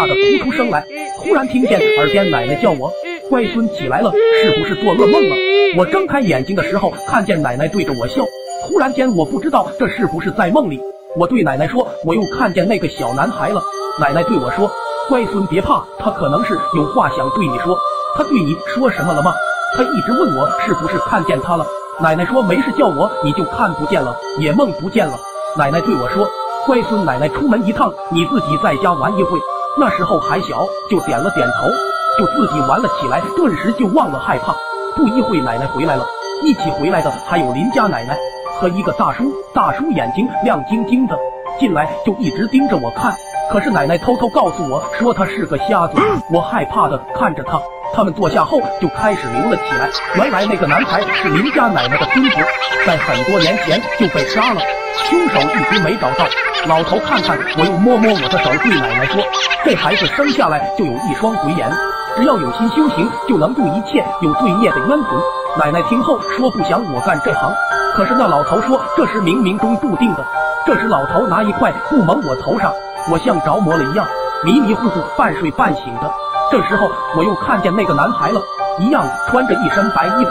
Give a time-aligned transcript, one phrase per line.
[0.00, 0.86] 吓得哭出声来。
[1.18, 2.90] 突然听见耳边奶奶叫我
[3.28, 4.10] ：“乖孙起来了，
[4.42, 5.36] 是不是做噩梦了？”
[5.76, 8.24] 我睁开眼睛的时候，看见奶奶对着我笑。
[8.66, 10.80] 突然间，我不知道这是不是在梦里。
[11.16, 13.62] 我对奶奶说：“我又看见那个小男孩了。”
[14.00, 14.70] 奶奶对我说
[15.10, 17.78] ：“乖孙别怕，他可能是有话想对你说。
[18.16, 19.34] 他对你说什么了吗？
[19.76, 21.66] 他一直问我是不是看见他了。”
[22.00, 25.18] 奶奶说：“没事，叫我你就看不见了，也梦不见了。”
[25.58, 26.26] 奶奶对我说
[26.66, 29.38] ：“乖孙，奶奶出门一趟，你自己在家玩一会。”
[29.80, 31.70] 那时候还小，就点了点头，
[32.18, 34.54] 就自己玩了起来，顿时就忘了害怕。
[34.94, 36.04] 不一会，奶奶回来了，
[36.42, 38.14] 一起回来的还有邻家奶奶
[38.60, 39.32] 和一个大叔。
[39.54, 41.16] 大叔眼睛亮晶晶的，
[41.58, 43.10] 进来就一直盯着我看。
[43.50, 45.96] 可是奶奶偷偷告诉我说他是个瞎子。
[46.30, 47.58] 我害怕的看着他。
[47.94, 49.88] 他们坐下后就开始流了起来。
[50.16, 52.36] 原来那个男孩是邻家奶奶的孙子，
[52.86, 54.60] 在很多年前就被杀了，
[54.94, 56.26] 凶手一直没找到。
[56.66, 59.22] 老头看看我，又摸摸我的手，对奶奶说
[59.64, 61.70] ：“这孩子生下来就有一双鬼眼，
[62.16, 65.20] 只要有心修行，就能度一切有罪孽的冤魂。”
[65.58, 67.52] 奶奶听后说：“不想我干这行。”
[67.94, 70.24] 可是那老头说：“这是冥冥中注定的。”
[70.66, 72.72] 这时老头拿一块布蒙我头上，
[73.10, 74.06] 我像着魔了一样，
[74.44, 76.10] 迷迷糊糊、半睡半醒的。
[76.52, 78.40] 这时候我又看见那个男孩了，
[78.78, 80.30] 一样穿着一身白衣服，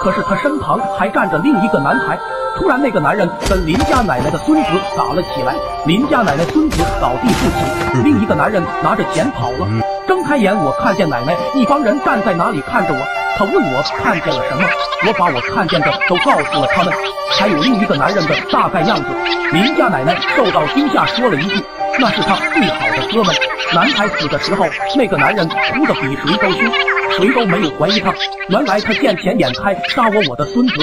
[0.00, 2.18] 可是他身旁还站着另一个男孩。
[2.56, 5.54] 突然，那个男人跟林家奶奶的孙子打了起来，
[5.86, 9.68] 林家奶奶孙子倒地不起，另一个男人拿着钱跑了。
[10.06, 13.00] 睁开眼，我看见奶奶一帮人站在哪里看着我。
[13.38, 14.62] 他问我看见了什么，
[15.06, 16.92] 我把我看见的都告诉了他们，
[17.38, 19.04] 还有另一个男人的大概样子。
[19.52, 21.64] 林家奶奶受到惊吓，说了一句
[21.98, 23.34] ：“那是他最好的哥们。”
[23.72, 26.72] 男孩死的时候，那个男人哭得比谁都凶，
[27.16, 28.12] 谁都没有怀疑他。
[28.48, 30.74] 原来他见钱眼开，杀我我的孙子。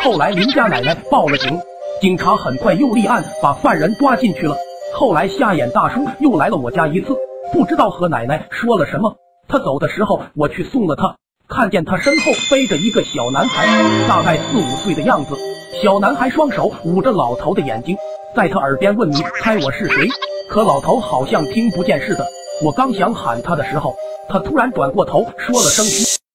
[0.00, 1.58] 后来邻家奶奶报了警，
[2.00, 4.56] 警察很快又立案，把犯人抓进去了。
[4.94, 7.16] 后来瞎眼大叔又来了我家一次，
[7.52, 9.16] 不知道和奶奶说了什么。
[9.48, 11.16] 他走的时候，我去送了他，
[11.48, 13.66] 看见他身后背着一个小男孩，
[14.06, 15.36] 大概四五岁的样子。
[15.82, 17.96] 小男孩双手捂着老头的眼睛，
[18.36, 20.08] 在他耳边问：“你猜我是谁？”
[20.48, 22.24] 可老头好像听不见似的。
[22.62, 23.94] 我刚想喊他的时候，
[24.30, 26.25] 他突然转过头说了声嘘。